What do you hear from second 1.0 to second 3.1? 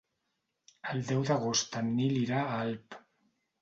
deu d'agost en Nil irà a Alp.